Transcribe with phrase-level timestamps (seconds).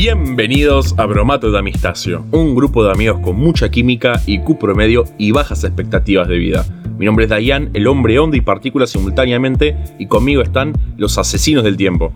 [0.00, 5.32] Bienvenidos a Bromato de Amistacio, un grupo de amigos con mucha química, IQ promedio y
[5.32, 6.64] bajas expectativas de vida.
[6.98, 11.64] Mi nombre es Dayan, el hombre onda y partícula simultáneamente, y conmigo están los asesinos
[11.64, 12.12] del tiempo.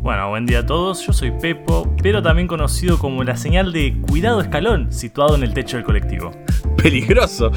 [0.00, 3.94] Bueno, buen día a todos, yo soy Pepo, pero también conocido como la señal de
[4.08, 6.30] cuidado escalón situado en el techo del colectivo.
[6.82, 7.52] ¡Peligroso!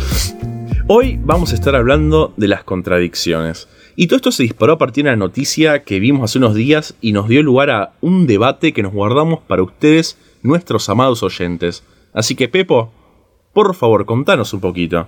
[0.88, 3.70] Hoy vamos a estar hablando de las contradicciones.
[3.96, 6.95] Y todo esto se disparó a partir de una noticia que vimos hace unos días
[6.99, 11.84] y nos dio lugar a un debate que nos guardamos para ustedes, nuestros amados oyentes.
[12.13, 12.91] Así que Pepo,
[13.53, 15.08] por favor, contanos un poquito.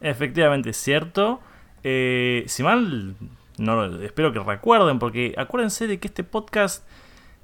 [0.00, 1.40] Efectivamente, es cierto.
[1.84, 3.14] Eh, si mal,
[3.56, 6.86] no, espero que recuerden, porque acuérdense de que este podcast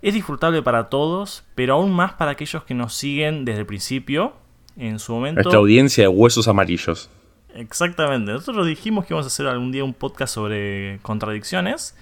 [0.02, 4.34] es disfrutable para todos, pero aún más para aquellos que nos siguen desde el principio,
[4.76, 5.42] en su momento.
[5.42, 7.10] Nuestra audiencia de huesos amarillos.
[7.58, 8.32] Exactamente.
[8.32, 11.96] Nosotros dijimos que íbamos a hacer algún día un podcast sobre contradicciones.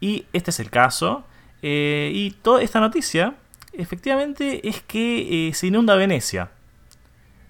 [0.00, 1.24] Y este es el caso.
[1.62, 3.34] Eh, y toda esta noticia,
[3.72, 6.50] efectivamente, es que eh, se inunda Venecia.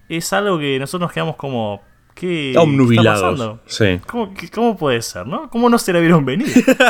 [0.07, 1.81] Es algo que nosotros nos quedamos como.
[2.15, 3.61] ¿Qué, está pasando?
[3.65, 3.99] Sí.
[4.05, 5.49] ¿Cómo, ¿Cómo, puede ser, no?
[5.49, 6.47] ¿Cómo no se la vieron venir?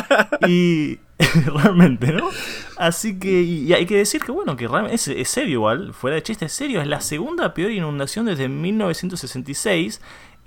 [0.48, 0.98] y
[1.46, 2.30] realmente, ¿no?
[2.78, 6.16] Así que y hay que decir que, bueno, que realmente es, es, serio igual, fuera
[6.16, 6.82] de chiste, es serio.
[6.82, 10.02] Es la segunda peor inundación desde 1966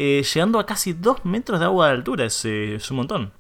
[0.04, 2.44] eh, llegando a casi 2 metros de agua de altura, es,
[2.90, 3.32] un montón.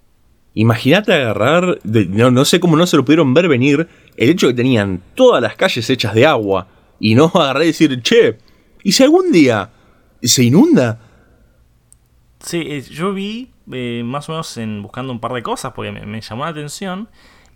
[0.54, 4.58] Imagínate agarrar, no, sé cómo no se lo pudieron ver venir, el hecho de que
[4.58, 6.68] tenían todas las calles hechas de agua
[7.00, 8.38] y no agarrar y decir, che,
[8.84, 9.70] ¿y si algún día
[10.22, 11.00] se inunda?
[12.38, 15.90] Sí, eh, yo vi eh, más o menos en buscando un par de cosas porque
[15.90, 17.08] me llamó la atención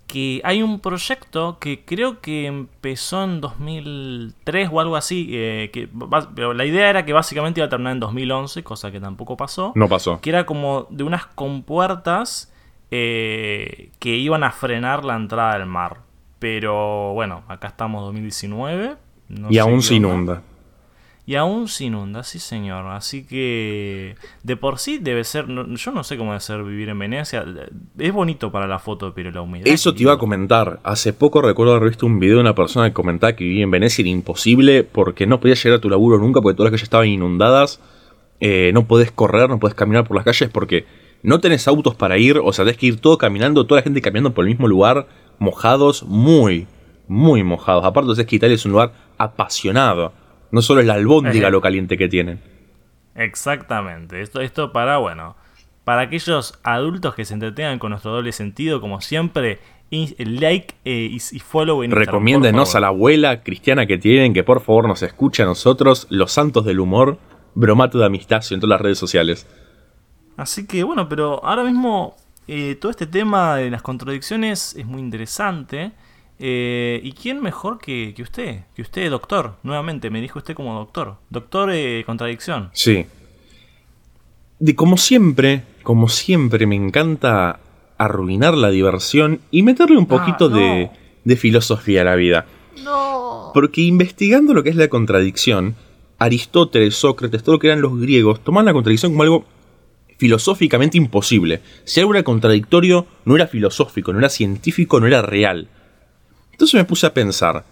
[0.06, 5.88] que hay un proyecto que creo que empezó en 2003 o algo así, eh, que,
[6.34, 9.72] pero la idea era que básicamente iba a terminar en 2011, cosa que tampoco pasó.
[9.74, 10.20] No pasó.
[10.20, 12.52] Que era como de unas compuertas
[12.90, 15.98] eh, que iban a frenar la entrada del mar.
[16.38, 18.96] Pero bueno, acá estamos 2019.
[19.50, 20.42] y aún se inunda.
[21.28, 22.86] Y aún se inunda, sí señor.
[22.86, 24.14] Así que
[24.44, 27.44] de por sí debe ser, yo no sé cómo debe ser vivir en Venecia.
[27.98, 29.66] Es bonito para la foto, pero la humedad...
[29.66, 30.78] Eso te iba a comentar.
[30.84, 33.72] Hace poco recuerdo haber visto un video de una persona que comentaba que vivía en
[33.72, 36.84] Venecia era imposible porque no podías llegar a tu laburo nunca porque todas las calles
[36.84, 37.80] estaban inundadas.
[38.38, 40.86] Eh, no podés correr, no podés caminar por las calles porque
[41.24, 42.38] no tenés autos para ir.
[42.38, 45.08] O sea, tenés que ir todo caminando, toda la gente caminando por el mismo lugar,
[45.40, 46.68] mojados, muy,
[47.08, 47.84] muy mojados.
[47.84, 50.12] Aparte, es que Italia es un lugar apasionado
[50.50, 52.40] no solo es la albóndiga lo caliente que tienen.
[53.14, 54.20] Exactamente.
[54.20, 55.36] Esto, esto para, bueno,
[55.84, 61.38] para aquellos adultos que se entretengan con nuestro doble sentido, como siempre, like eh, y,
[61.38, 65.46] follow en Recomiéndenos a la abuela cristiana que tienen, que por favor nos escuche a
[65.46, 67.18] nosotros, los santos del humor,
[67.54, 69.46] bromato de amistad en todas las redes sociales.
[70.36, 72.16] Así que bueno, pero ahora mismo
[72.48, 75.92] eh, todo este tema de las contradicciones es muy interesante.
[76.38, 78.64] Eh, ¿Y quién mejor que, usted?
[78.74, 81.16] Que usted, doctor, nuevamente, me dijo usted como doctor.
[81.30, 82.70] Doctor eh, contradicción.
[82.72, 83.06] Sí.
[84.58, 87.60] De como siempre, como siempre, me encanta
[87.98, 90.90] arruinar la diversión y meterle un poquito de,
[91.24, 92.46] de filosofía a la vida.
[92.84, 93.50] No.
[93.54, 95.76] Porque investigando lo que es la contradicción,
[96.18, 99.44] Aristóteles, Sócrates, todo lo que eran los griegos, toman la contradicción como algo
[100.18, 101.60] filosóficamente imposible.
[101.84, 105.68] Si algo era contradictorio, no era filosófico, no era científico, no era real.
[106.56, 107.66] Entonces me puse a pensar,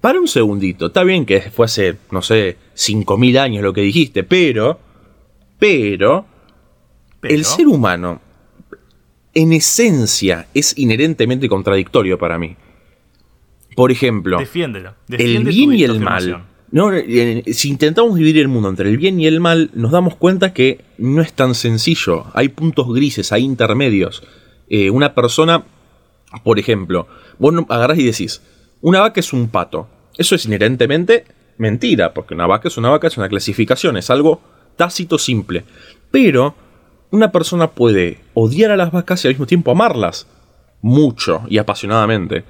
[0.00, 4.22] para un segundito, está bien que fue hace, no sé, 5.000 años lo que dijiste,
[4.22, 4.78] pero,
[5.58, 6.24] pero,
[7.24, 8.20] el ser humano,
[9.34, 12.54] en esencia, es inherentemente contradictorio para mí.
[13.74, 14.94] Por ejemplo, Defiéndelo.
[15.10, 16.44] el bien y el mal.
[16.70, 20.14] No, eh, si intentamos dividir el mundo entre el bien y el mal, nos damos
[20.14, 22.26] cuenta que no es tan sencillo.
[22.32, 24.22] Hay puntos grises, hay intermedios.
[24.68, 25.64] Eh, una persona,
[26.42, 27.06] por ejemplo,
[27.38, 28.42] vos agarrás y decís,
[28.80, 29.88] una vaca es un pato.
[30.16, 31.24] Eso es inherentemente
[31.58, 34.40] mentira, porque una vaca es una vaca, es una clasificación, es algo
[34.76, 35.64] tácito simple.
[36.10, 36.54] Pero
[37.10, 40.26] una persona puede odiar a las vacas y al mismo tiempo amarlas.
[40.82, 42.44] Mucho y apasionadamente.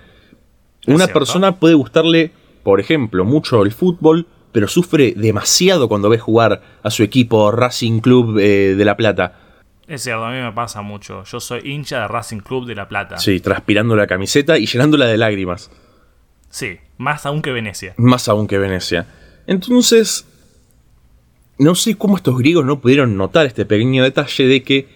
[0.86, 2.32] Una persona puede gustarle,
[2.62, 8.00] por ejemplo, mucho el fútbol, pero sufre demasiado cuando ve jugar a su equipo Racing
[8.00, 9.45] Club eh, de La Plata.
[9.88, 11.22] Es cierto, a mí me pasa mucho.
[11.24, 13.18] Yo soy hincha de Racing Club de La Plata.
[13.18, 15.70] Sí, transpirando la camiseta y llenándola de lágrimas.
[16.50, 17.94] Sí, más aún que Venecia.
[17.96, 19.06] Más aún que Venecia.
[19.46, 20.26] Entonces,
[21.58, 24.88] no sé cómo estos griegos no pudieron notar este pequeño detalle de que,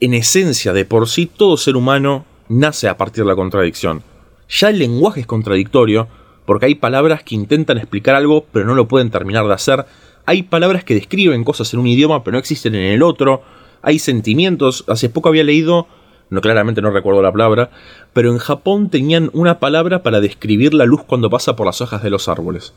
[0.00, 4.02] en esencia, de por sí, todo ser humano nace a partir de la contradicción.
[4.48, 6.08] Ya el lenguaje es contradictorio,
[6.44, 9.86] porque hay palabras que intentan explicar algo, pero no lo pueden terminar de hacer.
[10.26, 13.42] Hay palabras que describen cosas en un idioma, pero no existen en el otro
[13.82, 14.84] hay sentimientos.
[14.88, 15.86] Hace poco había leído
[16.30, 17.70] no claramente no recuerdo la palabra,
[18.12, 22.02] pero en Japón tenían una palabra para describir la luz cuando pasa por las hojas
[22.02, 22.74] de los árboles.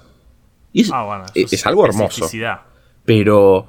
[0.74, 2.30] Y es, ah, es, algo hermoso.
[3.04, 3.68] Pero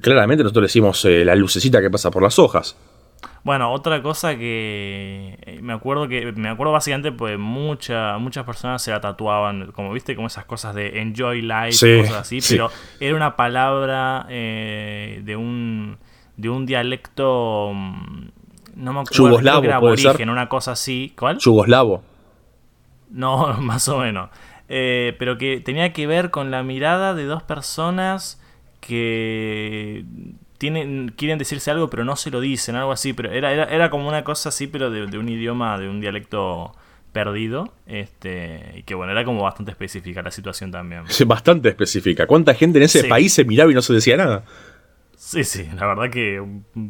[0.00, 2.76] claramente nosotros decimos eh, la lucecita que pasa por las hojas.
[3.42, 8.82] Bueno, otra cosa que eh, me acuerdo que me acuerdo básicamente pues muchas muchas personas
[8.82, 12.70] se la tatuaban, como viste, como esas cosas de enjoy life, cosas así, pero
[13.00, 15.98] era una palabra eh, de un
[16.38, 18.28] de un dialecto mm,
[18.78, 21.38] no me acuerdo, Yugoslavo, era aborigen, una cosa así, ¿cuál?
[21.38, 22.02] Yugoslavo.
[23.10, 24.30] No, más o menos.
[24.68, 28.40] Eh, pero que tenía que ver con la mirada de dos personas
[28.80, 30.04] que
[30.58, 34.08] tienen, quieren decirse algo pero no se lo dicen, algo así, pero era, era, como
[34.08, 36.72] una cosa así, pero de, un idioma, de un dialecto
[37.12, 41.02] perdido, este, y que bueno, era como bastante específica la situación también.
[41.08, 42.26] Sí, bastante específica.
[42.26, 44.44] ¿Cuánta gente en ese país se miraba y no se decía nada?
[45.18, 46.88] Sí, sí, la verdad que mm,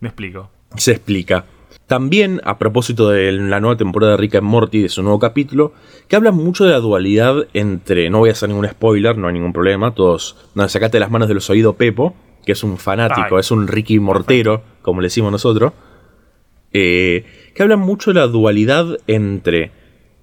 [0.00, 0.50] me explico.
[0.76, 1.46] Se explica.
[1.86, 5.72] También, a propósito de la nueva temporada de Rick and Morty, de su nuevo capítulo,
[6.06, 9.34] que habla mucho de la dualidad entre, no voy a hacer ningún spoiler, no hay
[9.34, 13.38] ningún problema, todos, no, sacate las manos de los oídos Pepo, que es un fanático,
[13.38, 15.72] es un Ricky Mortero, como le decimos nosotros,
[16.72, 17.24] eh,
[17.54, 19.72] que hablan mucho de la dualidad entre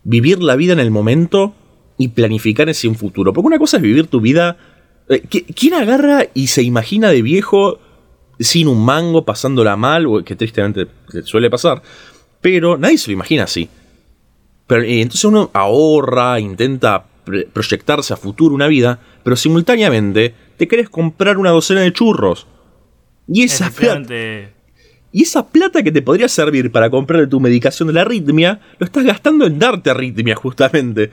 [0.04, 1.56] vivir la vida en el momento
[1.98, 3.34] y planificar ese un futuro.
[3.34, 4.58] Porque una cosa es vivir tu vida...
[5.10, 7.80] Eh, ¿Quién agarra y se imagina de viejo
[8.40, 10.88] sin un mango, pasándola mal, que tristemente
[11.24, 11.82] suele pasar?
[12.42, 13.70] Pero nadie se lo imagina así.
[14.68, 17.06] Pero, eh, entonces uno ahorra, intenta
[17.54, 22.48] proyectarse a futuro una vida, pero simultáneamente te querés comprar una docena de churros.
[23.28, 24.14] Y esa plata.
[25.12, 28.86] Y esa plata que te podría servir para comprar tu medicación de la arritmia, lo
[28.86, 31.12] estás gastando en darte arritmia, justamente.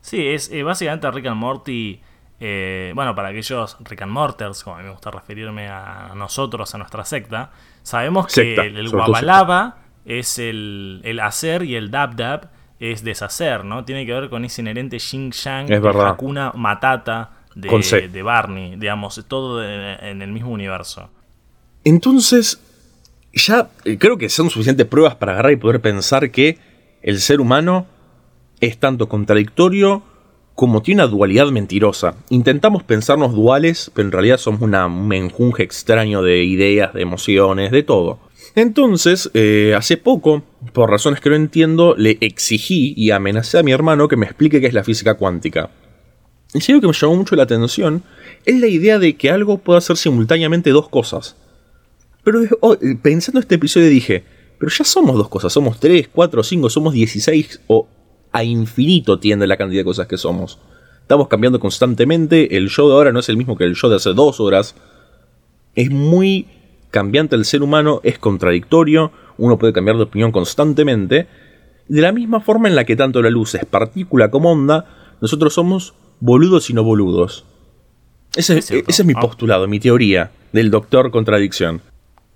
[0.00, 2.00] Sí, es eh, básicamente Rick and Morty.
[2.40, 6.74] Eh, bueno, para aquellos Rick and Morters, como a mí me gusta referirme a nosotros,
[6.74, 7.50] a nuestra secta,
[7.82, 9.76] sabemos que el, guabalaba
[10.06, 12.48] es el, el, hacer y el dab dab
[12.78, 13.84] es deshacer, ¿no?
[13.84, 19.62] Tiene que ver con ese inherente Xing Shang, es Hakuna Matata de, Barney, digamos, todo
[19.62, 21.10] en el mismo universo.
[21.84, 22.60] Entonces,
[23.34, 26.58] ya eh, creo que son suficientes pruebas para agarrar y poder pensar que
[27.02, 27.86] el ser humano
[28.60, 30.02] es tanto contradictorio
[30.60, 32.16] como tiene una dualidad mentirosa.
[32.28, 37.70] Intentamos pensarnos duales, pero en realidad somos una, un menjunje extraño de ideas, de emociones,
[37.70, 38.18] de todo.
[38.54, 40.42] Entonces, eh, hace poco,
[40.74, 44.60] por razones que no entiendo, le exigí y amenacé a mi hermano que me explique
[44.60, 45.70] qué es la física cuántica.
[46.52, 48.02] Y algo que me llamó mucho la atención
[48.44, 51.36] es la idea de que algo pueda hacer simultáneamente dos cosas.
[52.22, 54.24] Pero oh, pensando en este episodio dije,
[54.58, 57.88] pero ya somos dos cosas, somos tres, cuatro, cinco, somos 16 o
[58.32, 60.58] a infinito tiende la cantidad de cosas que somos.
[61.02, 63.96] Estamos cambiando constantemente, el show de ahora no es el mismo que el show de
[63.96, 64.76] hace dos horas.
[65.74, 66.46] Es muy
[66.90, 71.26] cambiante el ser humano, es contradictorio, uno puede cambiar de opinión constantemente.
[71.88, 75.54] De la misma forma en la que tanto la luz es partícula como onda, nosotros
[75.54, 77.44] somos boludos y no boludos.
[78.36, 79.20] Ese es, mi ah.
[79.20, 81.82] postulado, mi teoría del doctor contradicción.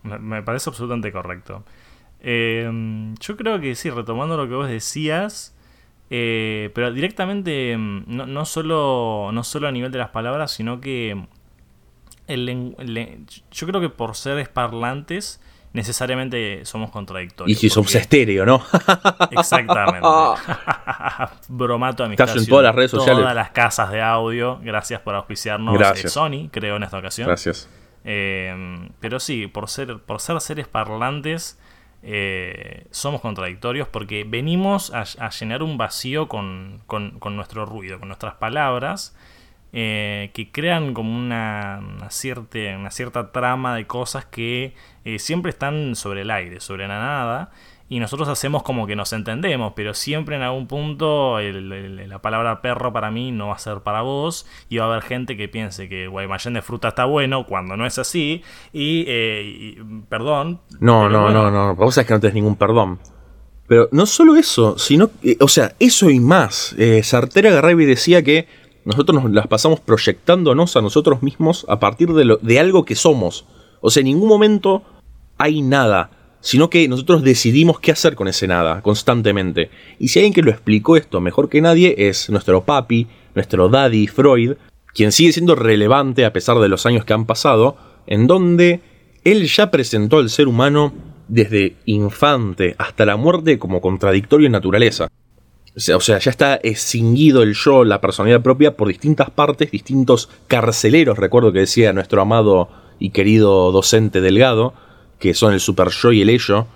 [0.03, 1.63] Me, parece absolutamente correcto.
[2.21, 5.54] Em, yo creo que sí, retomando lo que vos decías,
[6.11, 10.81] eh, pero directamente, em, no, no, solo, no solo a nivel de las palabras, sino
[10.81, 11.27] que
[12.27, 15.41] el, yo creo que por seres parlantes
[15.73, 17.57] necesariamente somos contradictorios.
[17.57, 18.63] Y si somos estéreo, ¿no?
[19.33, 20.07] Exactamente.
[21.49, 23.23] Bromato a mi en todas las redes sociales.
[23.23, 24.61] Todas las casas de audio.
[24.63, 25.77] Gracias por auspiciarnos.
[25.77, 26.13] Gracias.
[26.13, 27.27] Sony, creo, en esta ocasión.
[27.27, 27.69] Gracias.
[28.05, 31.59] Eh, pero sí, por ser, por ser seres parlantes,
[32.07, 38.35] eh, somos contradictorios porque venimos a, llenar un vacío con, con, nuestro ruido, con nuestras
[38.35, 39.17] palabras.
[39.77, 44.73] Eh, que crean como una, cierta, una cierta trama de cosas que
[45.05, 47.51] eh, siempre están sobre el aire, sobre la nada,
[47.89, 52.93] y nosotros hacemos como que nos entendemos, pero siempre en algún punto la palabra perro
[52.93, 55.89] para mí no va a ser para vos, y va a haber gente que piense
[55.89, 60.61] que guaymallén de fruta está bueno cuando no es así, y, eh, perdón.
[60.81, 62.99] No, no, no, no, vos sabés que no tenés ningún perdón.
[63.67, 65.11] Pero no solo eso, sino,
[65.41, 66.77] o sea, eso y más.
[67.03, 68.47] Sartera agarraba y decía que
[68.85, 72.95] nosotros nos las pasamos proyectándonos a nosotros mismos a partir de, lo, de algo que
[72.95, 73.47] somos.
[73.81, 74.83] O sea, en ningún momento
[75.39, 76.11] hay nada,
[76.45, 79.71] sino que nosotros decidimos qué hacer con ese nada constantemente.
[79.99, 84.07] Y si alguien que lo explicó esto mejor que nadie es nuestro papi, nuestro daddy
[84.09, 84.53] Freud,
[84.93, 88.83] quien sigue siendo relevante a pesar de los años que han pasado, en donde
[89.25, 90.93] él ya presentó al ser humano
[91.29, 95.09] desde infante hasta la muerte como contradictorio en naturaleza.
[95.95, 101.19] O sea, ya está extinguido el yo, la personalidad propia, por distintas partes, distintos carceleros,
[101.19, 104.75] recuerdo que decía nuestro amado y querido docente Delgado,
[105.19, 106.67] que son el super yo y el ello,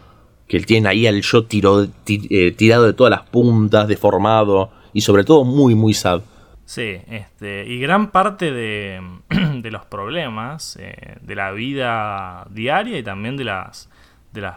[0.47, 5.45] que tiene ahí al yo eh, tirado de todas las puntas, deformado y sobre todo
[5.45, 6.23] muy, muy sad.
[6.65, 13.37] Sí, este, y gran parte de, los problemas eh, de la vida diaria y también
[13.37, 13.89] de las,
[14.33, 14.57] de las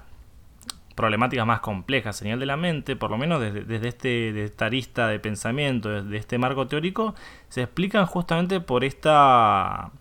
[0.96, 5.20] problemáticas más complejas señal de la mente, por lo menos desde, este, esta arista de
[5.20, 7.16] pensamiento, desde este marco teórico,
[7.50, 9.92] se explican justamente por esta,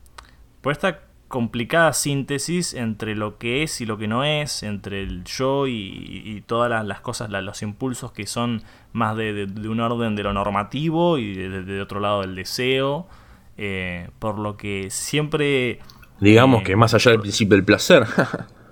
[0.61, 5.23] por esta complicada síntesis entre lo que es y lo que no es, entre el
[5.23, 10.33] yo y, todas las, cosas, los impulsos que son más de, un orden de lo
[10.33, 13.07] normativo y de, otro lado del deseo,
[13.57, 15.79] eh, por lo que siempre...
[16.19, 18.05] Digamos eh, que más allá del principio del placer.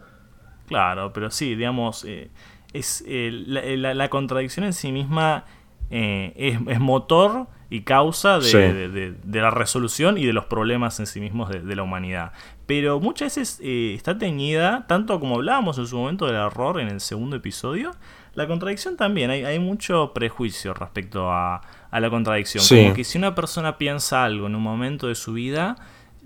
[0.67, 2.29] claro, pero sí, digamos, eh,
[2.73, 5.45] es la, contradicción en sí misma
[5.91, 11.51] es, es motor y causa de, la resolución y de los problemas en sí mismos
[11.51, 12.33] de, la humanidad.
[12.67, 16.89] Pero muchas veces eh, está teñida, tanto como hablábamos en su momento del error en
[16.89, 17.93] el segundo episodio,
[18.35, 19.31] la contradicción también.
[19.31, 21.61] Hay, mucho prejuicio respecto a,
[21.93, 22.65] la contradicción.
[22.67, 25.77] Como que si una persona piensa algo en un momento de su vida,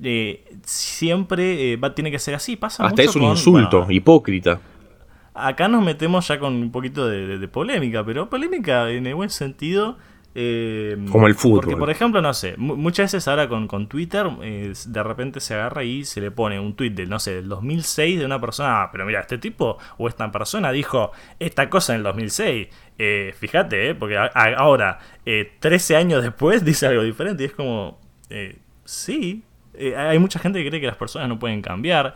[0.00, 2.54] eh, siempre eh, va, tiene que ser así.
[2.54, 4.60] Pasa Hasta es un insulto, hipócrita.
[5.34, 9.96] Acá nos metemos ya con un poquito de polémica, pero polémica en el buen sentido
[10.34, 11.60] eh, Como el fútbol.
[11.60, 15.54] Porque, por ejemplo, no sé, muchas veces ahora con, con Twitter, eh, de repente se
[15.54, 18.82] agarra y se le pone un tweet del, no sé, del 2006 de una persona,
[18.82, 22.68] ah, pero mira, este tipo o esta persona dijo esta cosa en el 2006.
[22.98, 27.98] Eh, fíjate, porque ahora, 13 años después, dice algo diferente y es como,
[28.84, 29.42] sí,
[29.96, 32.14] hay mucha gente que cree que las personas no pueden cambiar.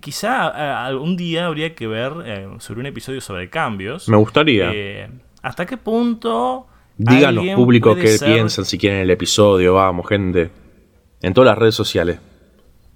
[0.00, 2.12] quizá algún día habría que ver
[2.58, 4.08] sobre un episodio sobre cambios.
[4.08, 5.10] Me gustaría.
[5.42, 9.74] ¿Hasta qué punto Díganos, público, qué piensan si quieren el episodio.
[9.74, 10.50] Vamos, gente.
[11.22, 12.18] En todas las redes sociales.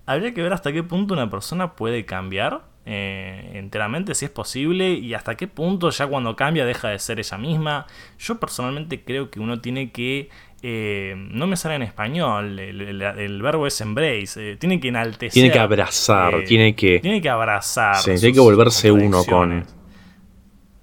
[0.07, 4.93] Habría que ver hasta qué punto una persona puede cambiar eh, enteramente, si es posible,
[4.93, 7.87] y hasta qué punto ya cuando cambia deja de ser ella misma.
[8.19, 10.31] Yo personalmente creo que uno tiene que.
[10.63, 15.35] Eh, no me sale en español, el, verbo es embrace, eh, tiene que enaltecer.
[15.35, 17.01] Tiene que abrazar, tiene que.
[17.01, 17.97] Tiene que abrazar.
[17.97, 19.67] Sí, tiene que volverse uno con.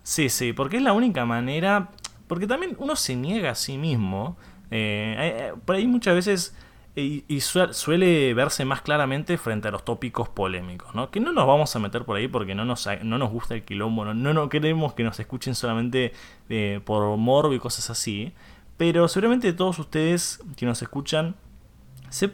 [0.03, 1.89] Sí, sí, porque es la única manera
[2.27, 4.37] porque también uno se niega a sí mismo.
[4.71, 6.55] Eh, eh, por ahí muchas veces
[6.95, 11.11] y, suele verse más claramente frente a los tópicos polémicos, ¿no?
[11.11, 13.63] Que no nos vamos a meter por ahí porque no nos, no nos gusta el
[13.63, 16.13] quilombo, no, no, queremos que nos escuchen solamente
[16.49, 18.31] eh, por morbo y cosas así,
[18.77, 21.35] pero seguramente todos ustedes que nos escuchan
[22.09, 22.31] se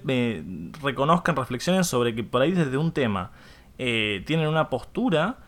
[0.84, 3.32] reconozcan, reflexiones sobre que por ahí desde un tema
[3.78, 5.40] tienen una postura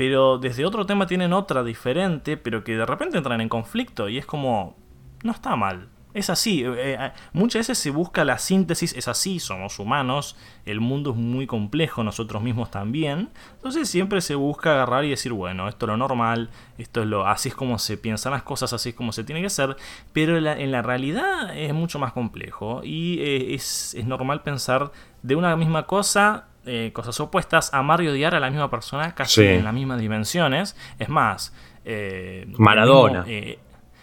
[0.00, 4.16] pero desde otro tema tienen otra diferente, pero que de repente entran en conflicto y
[4.16, 4.74] es como,
[5.22, 5.90] no está mal.
[6.14, 10.80] Es así, eh, eh, muchas veces se busca la síntesis, es así, somos humanos, el
[10.80, 15.68] mundo es muy complejo, nosotros mismos también, entonces siempre se busca agarrar y decir, bueno,
[15.68, 18.88] esto es lo normal, esto es lo, así es como se piensan las cosas, así
[18.88, 19.76] es como se tiene que hacer,
[20.14, 24.92] pero en la, realidad es mucho más complejo y eh, es, es normal pensar
[25.22, 29.42] de una misma cosa eh, cosas opuestas, amar y odiar a la misma persona casi
[29.42, 30.76] en las mismas dimensiones.
[30.98, 33.24] Es más, eh, Maradona.
[33.26, 33.58] Eh,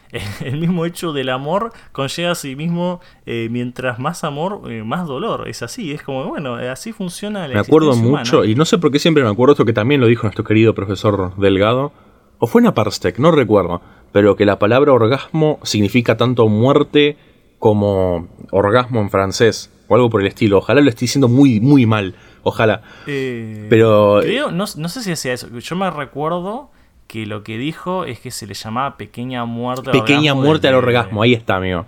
[0.42, 5.50] el mismo, hecho del amor conlleva a sí mismo, mientras más amor, más dolor.
[5.50, 8.90] Es así, es como, bueno, así funciona la Me acuerdo mucho, y no sé por
[8.90, 11.92] qué siempre me acuerdo esto que también lo dijo nuestro querido profesor Delgado,
[12.40, 13.82] o fue en Aparstec, no recuerdo,
[14.14, 17.18] pero que la palabra orgasmo significa tanto muerte
[17.60, 20.60] como orgasmo en francés, o algo por el estilo.
[20.60, 22.16] Ojalá lo esté diciendo muy, muy mal.
[22.48, 22.82] Ojalá.
[23.08, 24.20] Eh, Pero.
[24.22, 25.50] Creo, no, sé si hacía eso.
[25.60, 26.72] Yo me recuerdo
[27.08, 30.76] que lo que dijo es que se le llamaba pequeña muerte al Pequeña muerte al
[30.76, 31.86] orgasmo, ahí está, amigo.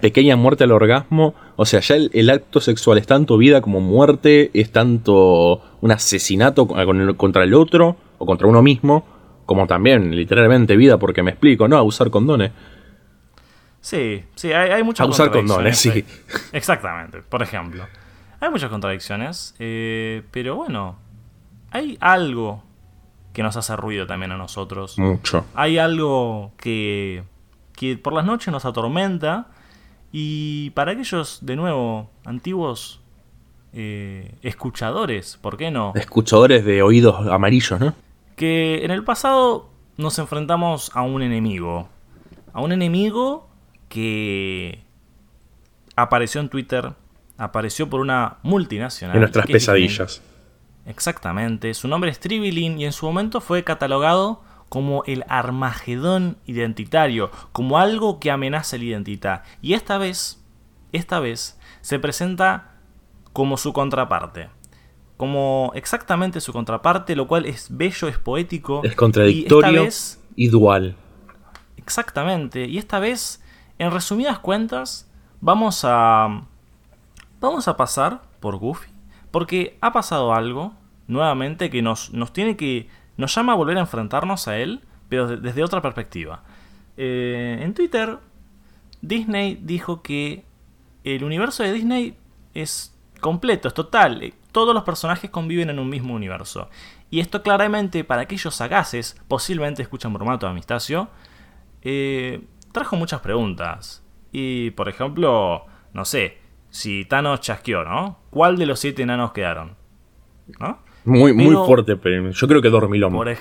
[0.00, 1.34] Pequeña muerte al orgasmo.
[1.54, 6.66] O sea, ya el, acto sexual es tanto vida como muerte, es tanto un asesinato
[7.16, 9.04] contra el otro o contra uno mismo,
[9.44, 11.76] como también literalmente vida, porque me explico, ¿no?
[11.76, 12.50] A usar condones.
[13.80, 16.04] Sí, sí, hay, hay muchas A usar condones, sí.
[16.52, 17.84] Exactamente, por ejemplo.
[18.40, 20.96] Hay muchas contradicciones, eh, pero bueno,
[21.70, 22.62] hay algo
[23.32, 24.98] que nos hace ruido también a nosotros.
[24.98, 25.44] Mucho.
[25.54, 27.24] Hay algo que,
[27.74, 29.48] que por las noches nos atormenta
[30.12, 33.00] y para aquellos, de nuevo, antiguos
[33.72, 35.92] eh, escuchadores, ¿por qué no?
[35.94, 37.94] Escuchadores de oídos amarillos, ¿no?
[38.36, 41.88] Que en el pasado nos enfrentamos a un enemigo.
[42.54, 43.48] A un enemigo
[43.90, 44.82] que
[45.94, 46.94] apareció en Twitter
[47.38, 49.16] apareció por una multinacional.
[49.16, 50.22] En nuestras pesadillas.
[50.86, 51.74] Exactamente.
[51.74, 57.78] Su nombre es Tribilin y en su momento fue catalogado como el Armagedón identitario, como
[57.78, 59.42] algo que amenaza la identidad.
[59.62, 60.42] Y esta vez,
[60.92, 62.72] esta vez, se presenta
[63.32, 64.48] como su contraparte.
[65.16, 68.82] como exactamente su contraparte, lo cual es bello, es poético.
[68.84, 69.88] Es contradictorio
[70.34, 70.94] y, dual.
[71.78, 72.66] Exactamente.
[72.66, 73.42] Y esta vez,
[73.78, 76.46] en resumidas cuentas, vamos a.
[77.40, 78.90] Vamos a pasar por Goofy.
[79.30, 80.74] Porque ha pasado algo,
[81.08, 82.88] nuevamente, que nos, nos tiene que.
[83.16, 86.42] Nos llama a volver a enfrentarnos a él, pero desde otra perspectiva.
[86.96, 88.18] Eh, en Twitter,
[89.00, 90.44] Disney dijo que
[91.04, 92.16] el universo de Disney
[92.54, 94.34] es completo, es total.
[94.52, 96.68] Todos los personajes conviven en un mismo universo.
[97.10, 101.08] Y esto claramente para aquellos sagaces, posiblemente escuchan Bromato Amistacio,
[101.82, 104.02] eh, trajo muchas preguntas.
[104.32, 106.38] Y por ejemplo, no sé,
[106.70, 108.18] si Thanos chasqueó, ¿no?
[108.30, 109.76] ¿Cuál de los siete enanos quedaron?
[111.04, 113.12] Muy, muy fuerte, pero yo creo que Dormilón.
[113.12, 113.34] Por,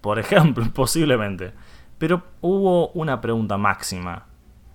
[0.00, 1.52] por ejemplo, posiblemente.
[1.98, 4.26] Pero hubo una pregunta máxima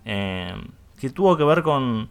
[0.05, 0.53] eh,
[0.99, 2.09] que tuvo que ver con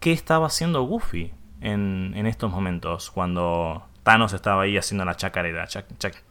[0.00, 5.66] qué estaba haciendo Goofy en, estos momentos, cuando Thanos estaba ahí haciendo la chacarera,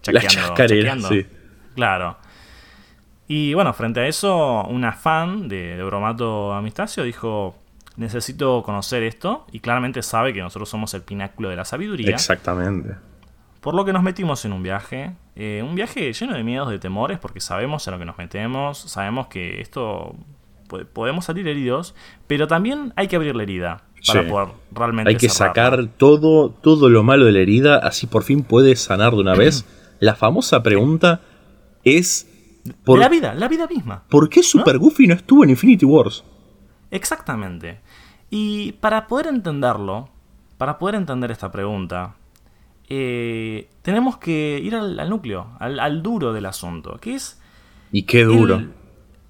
[0.08, 1.26] la chacarera, sí.
[1.76, 2.18] Claro.
[3.28, 7.56] Y bueno, frente a eso, una fan de, de Bromato Amistacio dijo,
[7.98, 12.12] necesito conocer esto, y claramente sabe que nosotros somos el pináculo de la sabiduría.
[12.12, 12.96] Exactamente.
[13.60, 16.80] Por lo que nos metimos en un viaje, eh, un viaje lleno de miedos, de
[16.80, 20.16] temores, porque sabemos en lo que nos metemos, sabemos que esto
[20.94, 21.96] podemos salir heridos,
[22.28, 25.10] pero también hay que abrir la herida para poder realmente.
[25.10, 29.14] Hay que sacar todo, todo lo malo de la herida, así por fin puedes sanar
[29.14, 29.66] de una vez.
[30.00, 31.22] la famosa pregunta
[31.84, 32.30] es.
[32.84, 34.04] Por, la vida, la vida misma.
[34.10, 36.24] ¿Por qué Super Goofy no estuvo en Infinity Wars?
[36.92, 37.80] Exactamente.
[38.30, 40.10] Y para poder entenderlo,
[40.58, 42.16] para poder entender esta pregunta,
[42.90, 47.42] eh, tenemos que ir al, núcleo, al, duro del asunto, que es...
[47.92, 48.64] ¿Y qué duro?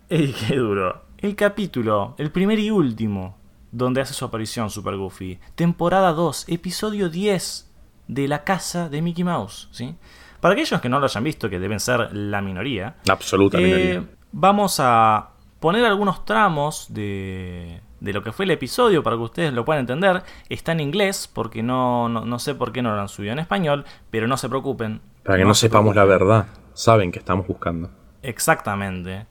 [0.10, 1.04] El, qué duro.
[1.18, 3.38] El capítulo, el primer y último,
[3.72, 5.40] donde hace su aparición Super Goofy.
[5.56, 7.72] Temporada 2, episodio 10
[8.08, 9.70] de La Casa de Mickey Mouse.
[9.72, 9.96] ¿sí?
[10.40, 12.96] Para aquellos que no lo hayan visto, que deben ser la minoría.
[13.10, 13.94] Absoluta minoría.
[13.96, 19.24] Eh, vamos a poner algunos tramos de, de lo que fue el episodio para que
[19.24, 20.24] ustedes lo puedan entender.
[20.50, 23.86] Está en inglés porque no, no, sé por qué no lo han subido en español,
[24.12, 25.02] pero no se preocupen.
[25.24, 27.90] Para que no, sepamos la verdad, saben que estamos buscando.
[28.22, 29.26] Exactamente.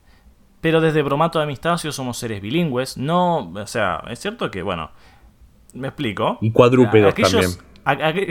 [0.60, 2.96] Pero desde Bromato de Amistacio somos seres bilingües.
[2.96, 4.90] No, o sea, es cierto que, bueno,
[5.74, 6.38] me explico.
[6.40, 7.50] Y cuadrúpedos también.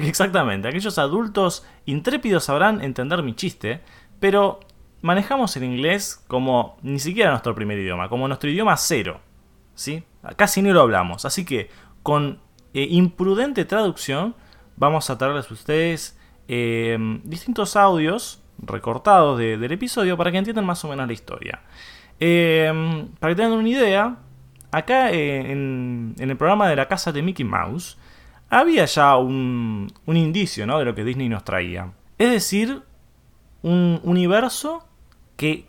[0.06, 0.68] exactamente.
[0.68, 3.82] Aquellos adultos intrépidos sabrán entender mi chiste,
[4.20, 4.60] pero
[5.02, 9.22] manejamos el inglés como ni siquiera nuestro primer idioma, como nuestro idioma cero.
[9.76, 10.04] ¿Sí?
[10.36, 11.26] Casi ni lo hablamos.
[11.26, 11.70] Así que
[12.02, 12.40] con
[12.74, 14.36] eh, imprudente traducción
[14.78, 20.84] vamos a traerles a ustedes eh, distintos audios recortados del episodio para que entiendan más
[20.84, 21.62] o menos la historia.
[22.20, 24.18] Eh, para que tengan una idea,
[24.72, 27.98] acá en, el programa de la casa de Mickey Mouse
[28.50, 30.80] había ya un, un indicio ¿no?
[30.80, 31.92] de lo que Disney nos traía.
[32.18, 32.82] Es decir,
[33.62, 34.88] un universo
[35.36, 35.68] que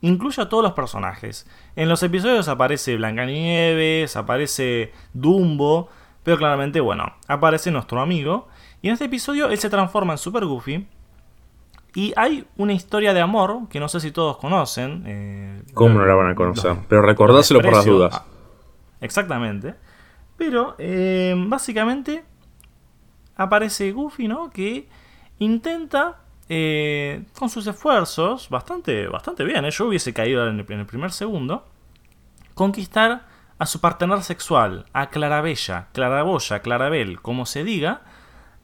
[0.00, 1.46] incluye a todos los personajes.
[1.76, 5.88] En los episodios aparece Blancanieves, aparece Dumbo,
[6.22, 8.48] pero claramente, bueno, aparece nuestro amigo.
[8.82, 10.86] Y en este episodio él se transforma en Super Goofy.
[11.94, 15.02] Y hay una historia de amor que no sé si todos conocen.
[15.06, 16.76] Eh, ¿Cómo no la van a conocer?
[16.88, 18.14] pero recordáselo por las dudas.
[18.14, 18.24] Ah,
[19.00, 19.74] exactamente.
[20.36, 22.24] Pero eh, básicamente
[23.36, 24.50] aparece Goofy, ¿no?
[24.50, 24.88] Que
[25.38, 26.20] intenta
[26.52, 29.70] eh, con sus esfuerzos, bastante, bastante bien, ¿eh?
[29.70, 31.64] yo hubiese caído en el, primer segundo,
[32.54, 33.22] conquistar
[33.56, 38.02] a su partener sexual, a Clarabella, Claraboya, Clarabel, como se diga,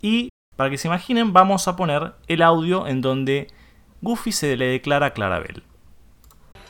[0.02, 3.52] y para que se imaginen vamos a poner el audio en donde
[4.02, 5.62] Goofy se le declara a Clarabel.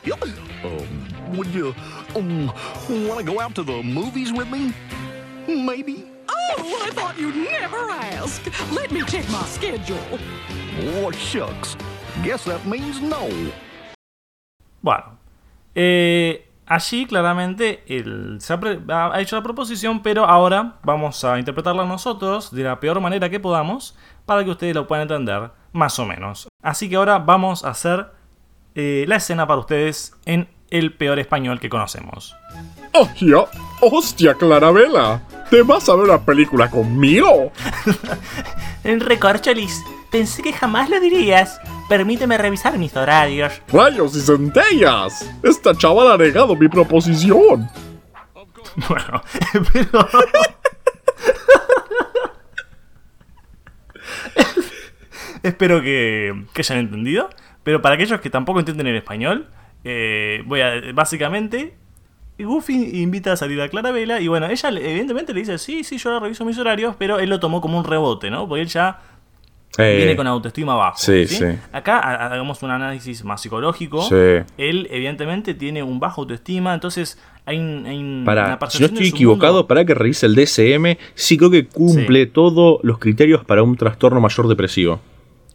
[0.05, 1.73] Um, would you
[2.15, 2.51] um,
[3.25, 4.71] go out to the movies with me?
[5.47, 6.16] Maybe.
[6.57, 8.41] Oh, I thought you'd never ask.
[8.71, 9.97] Let me check my schedule.
[10.81, 11.75] Oh, shucks.
[12.23, 13.27] Guess that means no.
[14.81, 15.17] Bueno,
[15.75, 18.59] eh, allí claramente él se ha,
[19.13, 23.39] ha, hecho la proposición, pero ahora vamos a interpretarla nosotros de la peor manera que
[23.39, 26.47] podamos para que ustedes lo puedan entender más o menos.
[26.63, 28.11] Así que ahora vamos a hacer
[28.75, 32.35] eh, la escena para ustedes en el peor español que conocemos.
[32.93, 33.45] ¡Hostia!
[33.81, 35.21] ¡Hostia, Clarabela!
[35.49, 37.51] ¿Te vas a ver una película conmigo?
[38.83, 41.59] En Recorcholis, pensé que jamás lo dirías.
[41.89, 43.61] Permíteme revisar mis horarios.
[43.67, 45.29] ¡Rayos y centellas!
[45.43, 47.69] Esta chaval ha negado mi proposición.
[48.87, 49.21] Bueno,
[49.73, 50.07] pero...
[55.43, 57.29] Espero que, que, hayan entendido.
[57.63, 59.49] Pero para aquellos que tampoco entienden el español,
[59.83, 61.77] eh, voy a básicamente
[62.45, 66.09] Goofy invita a salir a Clarabella y bueno, ella evidentemente le dice, sí, sí, yo
[66.09, 68.47] ahora reviso mis horarios, pero él lo tomó como un rebote, ¿no?
[68.47, 68.99] Porque él ya
[69.77, 70.97] eh, viene con autoestima bajo.
[70.97, 71.45] Sí, sí.
[71.71, 74.01] Acá hagamos un análisis más psicológico.
[74.03, 74.43] Sí.
[74.57, 79.85] Él evidentemente tiene un bajo autoestima, entonces hay, hay para, Si no estoy equivocado, para
[79.85, 84.47] que revise el DSM, sí creo que cumple todos los criterios para un trastorno mayor
[84.47, 84.99] depresivo.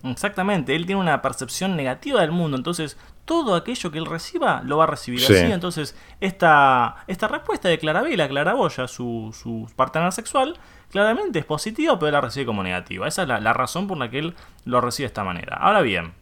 [0.05, 4.79] Exactamente, él tiene una percepción negativa del mundo, entonces todo aquello que él reciba lo
[4.79, 5.35] va a recibir así.
[5.35, 10.59] Entonces, esta, esta respuesta de Clarabella, Claraboya, su, su partner sexual,
[10.91, 13.07] claramente es positiva, pero la recibe como negativa.
[13.07, 14.35] Esa es la, la, razón por la que él
[14.65, 15.57] lo recibe de esta manera.
[15.57, 16.13] Ahora bien,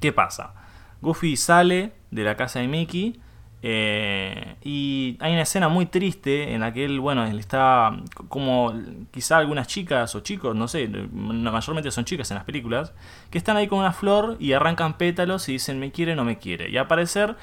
[0.00, 0.54] ¿qué pasa?
[1.02, 3.20] Goofy sale de la casa de Mickey
[3.68, 8.72] eh, y hay una escena muy triste en la que él, bueno, él está como
[9.10, 12.92] quizá algunas chicas o chicos, no sé, mayormente son chicas en las películas,
[13.28, 16.24] que están ahí con una flor y arrancan pétalos y dicen me quiere o no
[16.24, 16.70] me quiere.
[16.70, 17.34] Y al parecer,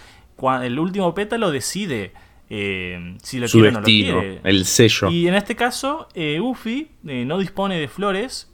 [0.61, 2.13] el último pétalo decide
[2.49, 4.39] eh, si lo quiere o no lo quiere.
[4.45, 5.09] El sello.
[5.09, 8.49] Y en este caso, eh, Uffy no dispone de flores,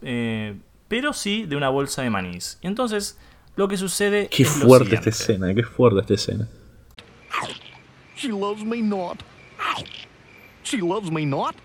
[0.87, 2.57] pero sí de una bolsa de manís.
[2.63, 3.19] Y entonces,
[3.55, 4.27] lo que sucede.
[4.31, 6.47] Qué fuerte esta escena, qué fuerte esta escena.
[8.15, 9.23] She loves me not.
[10.63, 11.55] She loves me not.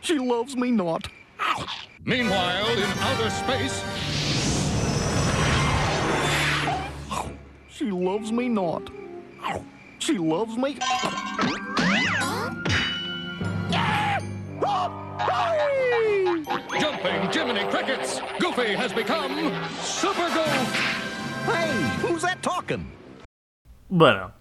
[0.00, 1.08] She loves me not.
[2.04, 3.84] Meanwhile, in outer space,
[7.68, 8.90] she loves me not.
[9.98, 10.78] She loves me.
[16.80, 18.20] Jumping Jiminy Crickets!
[18.38, 19.32] Goofy has become
[19.80, 20.68] Super Goof!
[21.46, 22.90] Hey, who's that talking?
[23.90, 24.32] Bueno,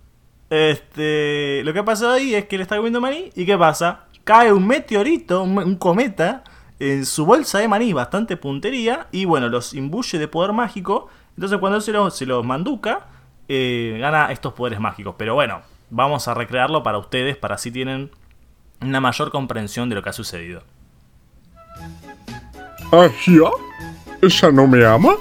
[0.55, 4.05] Este, lo que ha pasado ahí es que le está comiendo maní y ¿qué pasa?
[4.23, 6.45] Cae un meteorito, un, cometa,
[6.79, 11.09] en su bolsa de maní, bastante puntería, y bueno, los imbuye de poder mágico.
[11.35, 13.07] Entonces cuando se los, se los manduca,
[13.49, 15.15] eh, gana estos poderes mágicos.
[15.17, 18.09] Pero bueno, vamos a recrearlo para ustedes, para así tienen
[18.79, 20.63] una mayor comprensión de lo que ha sucedido.
[22.93, 23.49] ¿Ah, ya?
[24.21, 25.15] ¿Ella no me ama?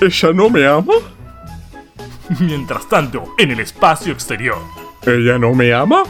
[0.00, 0.94] ¿Ella no me ama?
[2.40, 4.58] Mientras tanto, en el espacio exterior.
[5.02, 6.02] ¿Ella no me ama?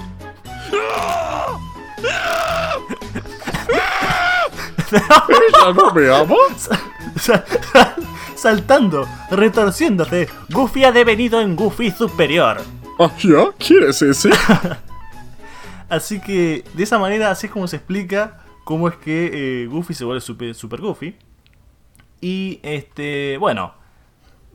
[4.90, 6.36] ¿Ella no me ama?
[8.34, 12.62] Saltando, retorciéndose, Goofy ha devenido en Goofy superior.
[12.98, 13.52] ¿Ah, ya?
[13.58, 14.30] ¿Quieres ese?
[15.88, 19.94] así que, de esa manera, así es como se explica cómo es que eh, Goofy
[19.94, 21.16] se vuelve super, super Goofy.
[22.20, 23.74] Y, este, bueno,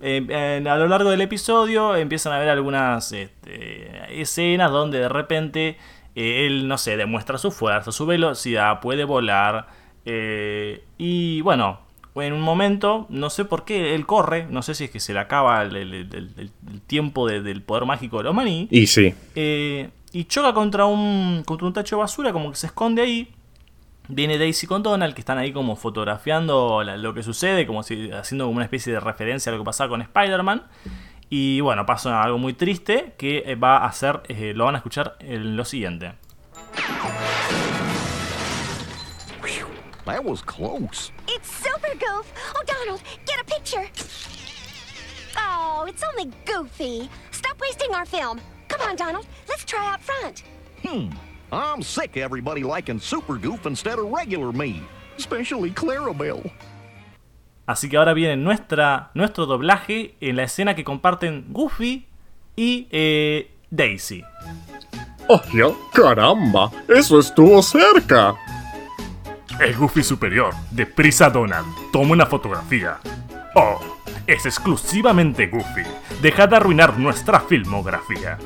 [0.02, 5.78] eh, a lo largo del episodio empiezan a ver algunas este, escenas donde de repente
[6.16, 9.68] eh, él, no sé, demuestra su fuerza, su velocidad, puede volar.
[10.06, 11.82] Eh, y bueno,
[12.16, 15.14] en un momento, no sé por qué, él corre, no sé si es que se
[15.14, 16.52] le acaba el,
[16.88, 18.68] tiempo del poder mágico de los maní.
[18.72, 19.14] Y sí.
[19.36, 23.30] y choca contra un, contra un tacho de basura, como que se esconde ahí.
[24.14, 28.44] Viene Daisy con Donald, que están ahí como fotografiando lo que sucede, como si haciendo
[28.44, 30.68] como una especie de referencia a lo que pasaba con Spider-Man.
[31.30, 34.80] Y bueno, pasa algo muy triste que eh, va a ser, eh, lo van a
[34.80, 36.16] escuchar en lo siguiente.
[40.06, 41.14] That was close.
[41.30, 42.34] It's super goof.
[42.54, 43.88] Oh, Donald, get a picture.
[45.38, 47.10] Oh, it's only goofy.
[47.32, 48.42] Stop wasting our film.
[48.68, 49.26] Come on, Donald.
[49.48, 50.44] Let's try out front.
[50.84, 51.12] Hmm.
[51.52, 54.82] I'm sick of everybody liking Super Goof instead of regular me,
[55.18, 56.52] especially Clarabelle.
[57.68, 62.08] Así que ahora viene nuestra, nuestro doblaje en la escena que comparten Goofy
[62.56, 64.24] y eh, Daisy.
[65.28, 65.42] ¡Oh,
[65.94, 66.72] caramba!
[66.88, 68.36] ¡Eso estuvo cerca!
[69.60, 70.54] El Goofy superior.
[70.72, 71.68] Deprisa, Donald.
[71.92, 73.00] Toma una fotografía.
[73.56, 73.80] Oh,
[74.26, 75.84] es exclusivamente Goofy.
[76.22, 78.38] Deja de arruinar nuestra filmografía.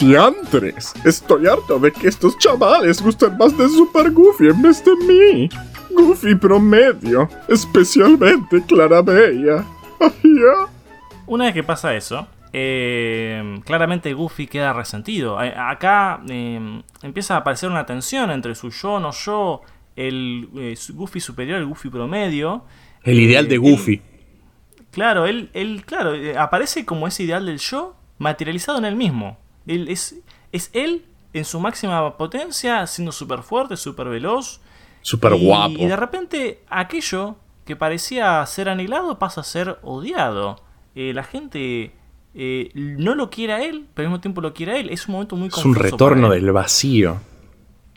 [0.00, 0.94] ¡Diantres!
[1.04, 5.48] Estoy harto de que estos chavales gusten más de Super Goofy en vez de mí.
[5.90, 9.62] Goofy promedio, especialmente Clara Bella.
[11.26, 15.38] Una vez que pasa eso, eh, claramente Goofy queda resentido.
[15.38, 19.60] Acá eh, empieza a aparecer una tensión entre su yo, no yo,
[19.96, 22.64] el eh, Goofy superior, el Goofy promedio.
[23.02, 24.00] El ideal de Goofy.
[24.92, 29.36] claro, él, él claro, aparece como ese ideal del yo materializado en él mismo.
[29.70, 30.16] Él es,
[30.52, 34.60] es él en su máxima potencia, siendo súper fuerte, súper veloz.
[35.02, 35.74] Súper guapo.
[35.78, 40.60] Y de repente aquello que parecía ser anhelado pasa a ser odiado.
[40.94, 41.92] Eh, la gente
[42.34, 44.90] eh, no lo quiere a él, pero al mismo tiempo lo quiere a él.
[44.90, 45.70] Es un momento muy confuso.
[45.70, 47.18] Es un retorno del vacío.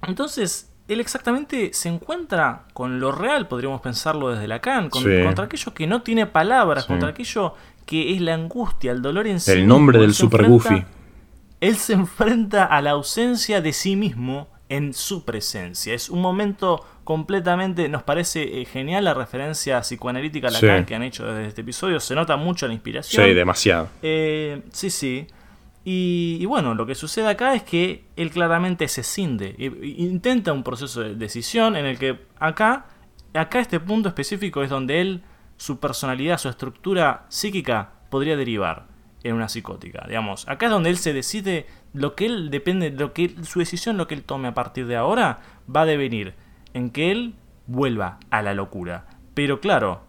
[0.06, 5.88] Entonces, él exactamente se encuentra con lo real, podríamos pensarlo desde Lacan, contra aquello que
[5.88, 7.56] no tiene palabras, contra aquello
[7.86, 9.52] que es la angustia, el dolor en sí.
[9.52, 10.86] El nombre del Super Goofy
[11.68, 15.94] él se enfrenta a la ausencia de sí mismo en su presencia.
[15.94, 20.66] Es un momento completamente, nos parece eh, genial la referencia psicoanalítica a Sí.
[20.88, 23.26] que han hecho desde este episodio, se nota mucho la inspiración.
[23.26, 23.90] Sí, demasiado.
[24.02, 25.28] Eh, sí, sí.
[25.86, 29.54] Y, y bueno, lo que sucede acá es que él claramente se cinde.
[29.60, 32.86] e- e- Intenta un proceso de decisión en el que acá,
[33.34, 35.24] acá este punto específico es donde él,
[35.58, 38.88] su personalidad, su estructura psíquica podría derivar
[39.24, 40.06] en una psicótica.
[40.08, 43.60] Digamos, acá es donde él se decide lo que él depende, lo que él- su
[43.60, 45.40] decisión, lo que él tome a partir de ahora,
[45.74, 46.34] va a devenir
[46.74, 47.36] en que él
[47.68, 49.06] vuelva a la locura.
[49.34, 50.02] Pero claro,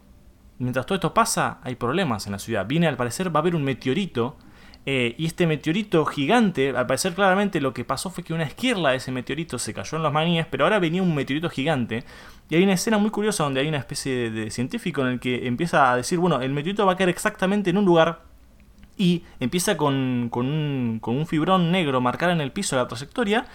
[0.58, 2.66] mientras todo esto pasa, hay problemas en la ciudad.
[2.66, 4.36] Viene, al parecer, va a haber un meteorito.
[4.86, 8.90] eh, y este meteorito gigante, al parecer claramente lo que pasó fue que una esquirla
[8.90, 12.04] de ese meteorito se cayó en los maníes, pero ahora venía un meteorito gigante.
[12.50, 15.20] Y hay una escena muy curiosa donde hay una especie de, de científico en el
[15.20, 18.24] que empieza a decir, bueno, el meteorito va a caer exactamente en un lugar
[18.96, 23.46] y empieza con, con un, con un fibrón negro marcar en el piso la trayectoria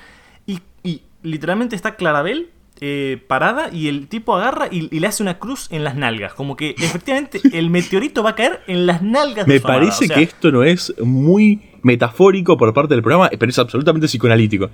[0.46, 2.50] y, y literalmente está Clarabel
[2.82, 6.34] eh, parada y el tipo agarra y, y le hace una cruz en las nalgas.
[6.34, 9.80] Como que efectivamente el meteorito va a caer en las nalgas de Me su amada.
[9.82, 13.60] parece O sea, que esto no es muy metafórico por parte del programa, pero es
[13.60, 14.70] absolutamente psicoanalítico.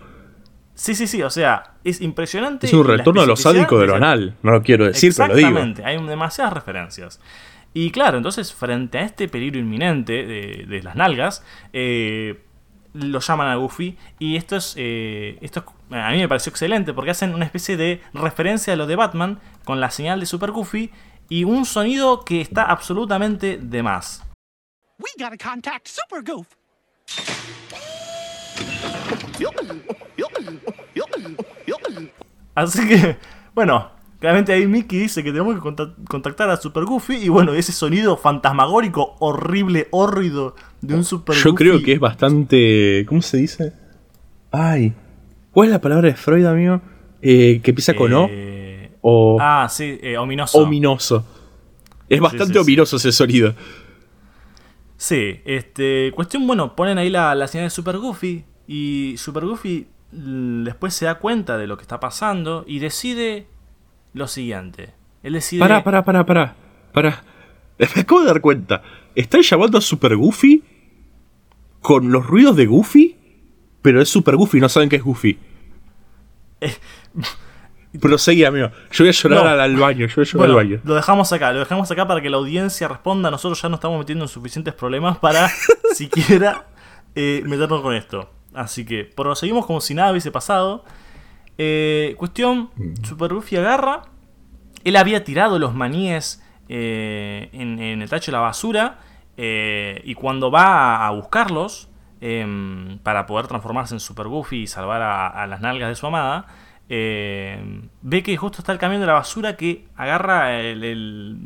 [0.75, 2.67] Sí, sí, sí, o sea, es impresionante.
[2.67, 4.35] Es un retorno a lo sádico de lo anal.
[4.43, 5.47] No lo quiero decir, pero lo digo.
[5.49, 7.19] Exactamente, hay demasiadas referencias.
[7.77, 12.41] Y claro, entonces, frente a este peligro inminente de, de las nalgas, eh,
[12.93, 13.97] lo llaman a Goofy.
[14.17, 17.75] Y esto es, eh, esto es- a mí me pareció excelente porque hacen una especie
[17.75, 20.89] de referencia a lo de Batman con la señal de Super Goofy
[21.27, 24.23] y un sonido que está absolutamente de más.
[24.97, 26.47] We gotta contact Super Goof.
[32.53, 33.17] Así que,
[33.53, 33.91] bueno,
[34.25, 37.15] claramente ahí Mickey dice que tenemos que conta- contactar a Super Goofy.
[37.17, 41.63] Y bueno, ese sonido fantasmagórico, horrible, hórrido de un Super Yo Goofy.
[41.63, 43.05] creo que es bastante.
[43.07, 43.73] ¿Cómo se dice?
[44.51, 44.93] Ay.
[45.51, 46.81] ¿Cuál es la palabra de Freud, amigo?
[47.21, 48.27] Eh, que empieza con O.
[48.31, 50.57] Eh, O Ah, sí, eh, ominoso.
[50.57, 51.23] ominoso.
[52.09, 52.59] Es bastante sí, sí.
[52.59, 53.53] ominoso ese sonido.
[54.97, 59.87] Sí, este, cuestión, bueno, ponen ahí la, la señal de Super Goofy y Super Goofy
[60.11, 63.47] después se da cuenta de lo que está pasando y decide
[64.15, 64.93] lo siguiente.
[65.21, 65.59] Él decide...
[65.59, 66.55] Pará, pará, pará, pará.
[66.93, 67.23] Pará.
[67.77, 68.81] Me acabo de dar cuenta.
[69.13, 70.63] ¿Están llamando a Super Goofy
[71.81, 73.17] con los ruidos de Goofy?
[73.81, 75.37] Pero es Super Goofy, no saben qué es Goofy.
[77.99, 78.69] Proseguí, amigo.
[78.91, 79.49] Yo voy a llorar No.
[79.49, 80.07] al, al baño.
[80.07, 80.81] Yo voy a llorar Bueno, al baño.
[80.83, 83.31] lo dejamos acá, lo dejamos acá para que la audiencia responda.
[83.31, 85.49] Nosotros ya nos estamos metiendo en suficientes problemas para
[85.93, 86.65] siquiera
[87.15, 88.29] eh, meternos con esto.
[88.53, 90.83] Así que proseguimos como si nada hubiese pasado.
[91.57, 92.69] Eh, cuestión,
[93.03, 94.03] Super Goofy agarra.
[94.83, 98.99] Él había tirado los maníes eh, en, en el tacho de la basura.
[99.37, 101.89] eh, y cuando va a, buscarlos
[102.21, 106.07] em, para poder transformarse en Super Goofy y salvar a, a las nalgas de su
[106.07, 106.45] amada,
[106.87, 107.59] eh,
[108.01, 111.37] ve que justo está el camión de la basura que agarra el, el-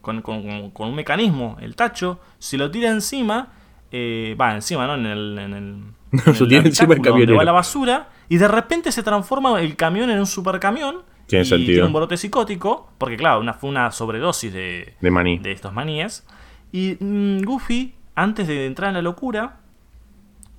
[0.00, 3.48] con, con- con un mecanismo el tacho, se lo tira encima,
[3.92, 4.94] eh, va encima, ¿no?
[4.94, 5.54] En el, en el,
[6.12, 7.36] en Se lo tira encima el habitáculo donde camionero.
[7.36, 11.02] va la basura y de repente se transforma el camión en un supercamión.
[11.26, 11.72] Tiene y sentido.
[11.72, 15.38] Tiene un brote psicótico, porque claro, una, fue una sobredosis de, De maní.
[15.38, 16.24] de estos maníes.
[16.72, 19.58] Y mm, Goofy, antes de entrar en la locura,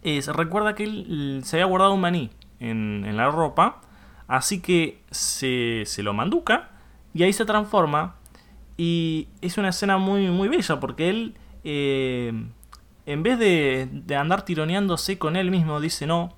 [0.03, 3.81] eh, se recuerda que él mm, se había guardado un maní en, en la ropa.
[4.27, 6.69] Así que se, se lo manduca
[7.13, 8.15] y ahí se transforma.
[8.75, 12.33] Y es una escena muy, muy bella porque él, eh,
[13.05, 16.35] en vez de, de andar tironeándose con él mismo, dice: No,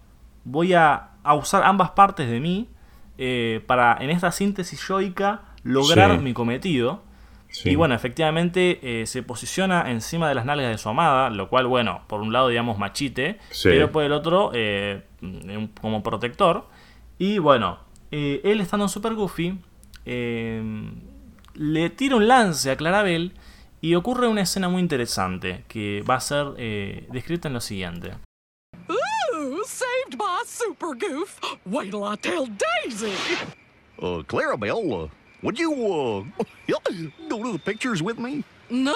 [0.52, 2.70] voy a, a usar ambas partes de mí
[3.18, 6.18] eh, para en esta síntesis yoica lograr Sí.
[6.24, 7.04] mi cometido.
[7.52, 7.72] Sí.
[7.72, 11.66] Y bueno, efectivamente eh, se posiciona encima de las nalgas de su amada, lo cual,
[11.68, 13.70] bueno, por un lado, digamos, machite, Sí.
[13.70, 15.02] pero por el otro, eh,
[15.82, 16.68] como protector.
[17.18, 17.80] Y bueno,
[18.12, 19.60] eh, él estando en Super Goofy,
[21.56, 23.34] le tira un lance a Clarabel
[23.82, 26.54] y ocurre una escena muy interesante que va a ser
[27.12, 28.12] descrita en lo siguiente.
[30.10, 31.40] Saved by Super Goof.
[31.66, 33.14] Wait till I tell Daisy.
[34.02, 35.08] Uh, Clarabelle, uh,
[35.44, 36.44] would you, uh,
[37.30, 38.44] go to the pictures with me?
[38.72, 38.94] No,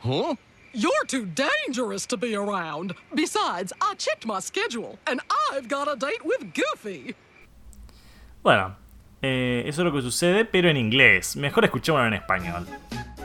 [0.00, 0.34] Huh?
[0.74, 2.94] you're too dangerous to be around.
[3.14, 5.20] Besides, I checked my schedule and
[5.52, 7.14] I've got a date with Goofy.
[8.42, 8.76] Bueno,
[9.22, 11.34] eh, eso es lo que sucede, pero en inglés.
[11.36, 12.66] Mejor escuchémoslo en español.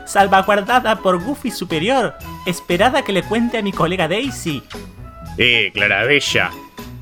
[0.06, 2.14] Salvaguardada por Goofy Superior.
[2.46, 4.62] Esperada que le cuente a mi colega Daisy.
[5.36, 6.52] Eh, Clarabella.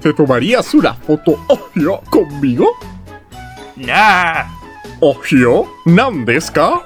[0.01, 2.71] ¿Te tomarías una foto Ohio conmigo?
[3.77, 4.45] ¡Nah!
[5.01, 5.66] Ohio?
[5.85, 6.83] ¿Nandeska?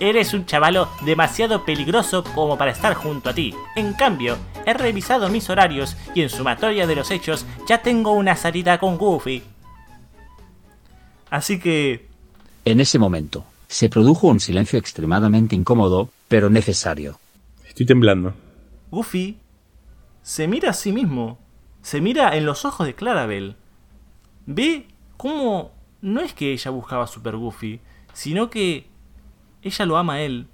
[0.00, 3.54] Eres un chavalo demasiado peligroso como para estar junto a ti.
[3.76, 8.34] En cambio, he revisado mis horarios y en sumatoria de los hechos ya tengo una
[8.34, 9.44] salida con Goofy.
[11.30, 12.08] Así que...
[12.64, 17.20] En ese momento, se produjo un silencio extremadamente incómodo, pero necesario.
[17.64, 18.34] Estoy temblando.
[18.90, 19.38] Goofy
[20.26, 21.38] se mira a sí mismo,
[21.82, 23.54] se mira en los ojos de Clarabel.
[24.44, 27.78] Ve cómo no es que ella buscaba a Super Goofy,
[28.12, 28.88] sino que
[29.62, 30.48] ella lo ama a él.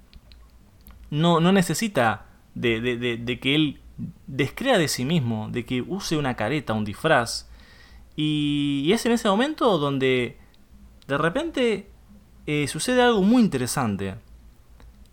[1.09, 3.81] No, no necesita de, de, que él
[4.27, 7.49] descrea de sí mismo, de que use una careta, un disfraz.
[8.15, 10.37] Y, es en ese momento donde
[11.09, 11.89] de repente
[12.47, 14.17] eh, sucede algo muy interesante.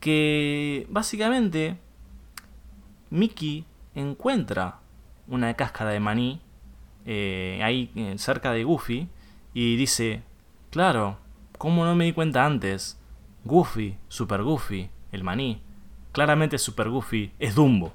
[0.02, 1.78] Que básicamente
[3.10, 4.80] Mickey encuentra
[5.28, 6.42] una cáscara de maní
[7.06, 9.10] eh, ahí eh, cerca de Goofy
[9.54, 10.24] y dice,
[10.70, 11.18] claro,
[11.58, 13.00] ¿cómo no me di cuenta antes?
[13.46, 15.62] Goofy, Super Goofy, el maní.
[16.12, 17.94] Claramente Super Goofy es Dumbo.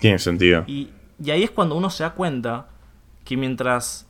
[0.00, 0.64] Tiene sentido.
[0.66, 0.90] Y,
[1.22, 2.68] y ahí es cuando uno se da cuenta
[3.24, 4.08] que mientras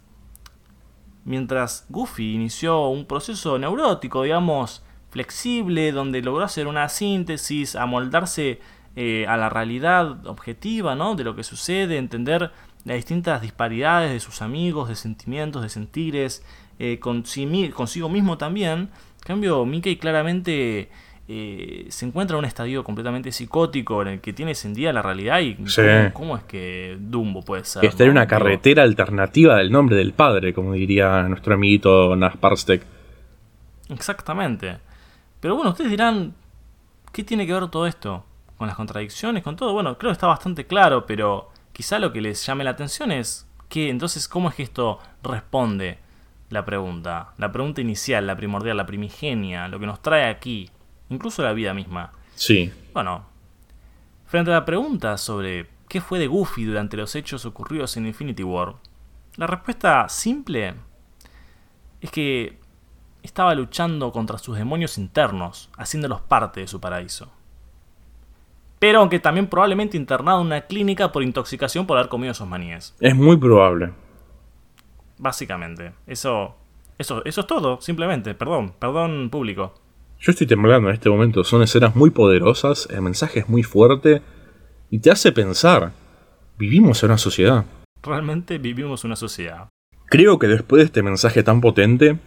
[1.24, 8.61] mientras Goofy inició un proceso neurótico, digamos, flexible, donde logró hacer una síntesis, amoldarse
[8.96, 11.14] eh, a la realidad objetiva, ¿no?
[11.14, 12.50] De lo que sucede, entender
[12.85, 16.44] las distintas disparidades de sus amigos, de sentimientos, de sentires,
[16.78, 18.78] eh, consigo mismo también.
[18.80, 20.90] En cambio, Mickey claramente
[21.26, 25.40] eh, se encuentra en un estadio completamente psicótico en el que tiene sentida la realidad
[25.40, 25.57] y
[26.12, 27.85] ¿cómo, es que Dumbo puede ser?
[27.85, 32.83] Esta una carretera alternativa del nombre del padre, como diría nuestro amiguito Nas Parstek.
[33.88, 34.76] Exactamente.
[35.40, 36.35] Pero bueno, ustedes dirán,
[37.11, 38.24] ¿qué tiene que ver todo esto?
[38.64, 39.74] Con las contradicciones, con todo.
[39.74, 43.46] Bueno, creo que está bastante claro, pero quizá lo que les llame la atención es
[43.68, 45.98] que entonces, ¿cómo es que esto responde
[46.48, 47.35] la pregunta?
[47.37, 50.70] La pregunta inicial, la primordial, la primigenia, lo que nos trae aquí,
[51.11, 52.12] incluso la vida misma.
[52.37, 52.72] Sí.
[52.94, 53.27] Bueno,
[54.24, 58.44] frente a la pregunta sobre qué fue de Goofy durante los hechos ocurridos en Infinity
[58.44, 58.77] War,
[59.37, 60.74] la respuesta simple
[62.00, 62.59] es que
[63.22, 67.31] estaba luchando contra sus demonios internos, haciéndolos parte de su paraíso
[68.85, 72.94] pero aunque también probablemente internado en una clínica por intoxicación por haber comido esos maníes.
[73.01, 73.92] Es muy probable.
[75.16, 75.94] Básicamente.
[76.07, 76.55] Eso,
[76.99, 78.35] eso, eso es todo, simplemente.
[78.35, 79.73] Perdón, perdón público.
[80.20, 81.44] Yo estoy temblando en este momento.
[81.44, 84.20] Son escenas muy poderosas, el mensaje es muy fuerte
[84.90, 85.92] y te hace pensar.
[86.59, 87.64] Vivimos en una sociedad.
[88.03, 89.70] Realmente vivimos en una sociedad.
[90.09, 92.18] Creo que después de este mensaje tan potente,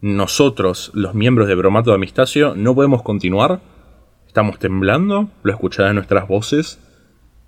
[0.00, 3.60] nosotros, los miembros de Bromato de Amistacio, no podemos continuar
[4.32, 6.78] Estamos temblando, lo escucharán en nuestras voces,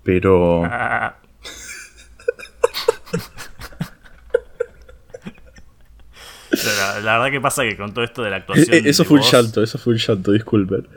[0.03, 0.61] pero...
[0.61, 1.17] la,
[7.17, 8.67] verdad que pasa que con todo esto de la actuación...
[8.71, 10.87] Eh, eso fue un llanto, eso fue un llanto, disculpen.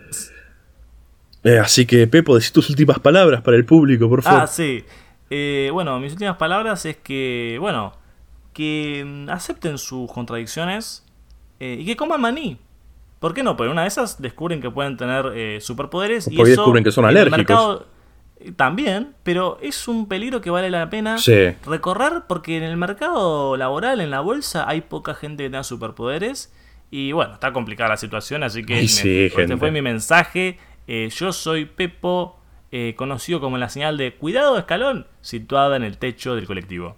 [1.43, 4.43] Eh, así que, Pepo, decís tus últimas palabras para el público, por favor.
[4.43, 4.85] Ah, sí.
[5.31, 7.95] Eh, bueno, mis últimas palabras es que, bueno,
[8.53, 11.03] que mm, acepten sus contradicciones
[11.59, 12.59] y que coman maní.
[13.19, 13.57] ¿Por qué no?
[13.57, 16.29] Porque una de esas descubren que pueden tener eh, superpoderes.
[16.31, 17.83] y eso, descubren que son alérgicos.
[18.41, 21.17] Eh, también, pero es un peligro que vale la pena
[21.67, 26.55] recorrer porque en el mercado laboral, en la bolsa, hay poca gente que tenga superpoderes.
[26.91, 30.59] Y bueno, está complicada la situación, así que este fue mi mensaje.
[30.87, 32.39] Eh, yo soy Pepo,
[32.97, 36.97] conocido como la señal de cuidado escalón, situada en el techo del colectivo.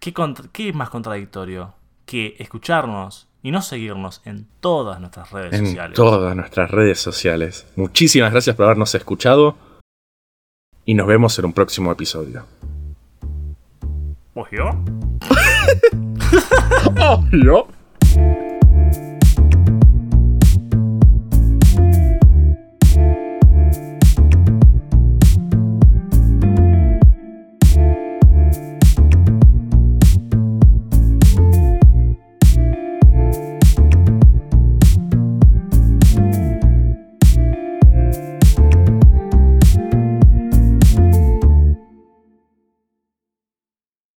[0.00, 0.12] ¿Qué,
[0.50, 1.74] ¿Qué, es más contradictorio?
[2.06, 5.90] Que escucharnos y no seguirnos en todas nuestras redes sociales.
[5.90, 7.68] En todas nuestras redes sociales.
[7.76, 9.64] Muchísimas gracias por habernos escuchado
[10.86, 12.44] y nos vemos en un próximo episodio.
[14.34, 14.70] ¿Oh, yo?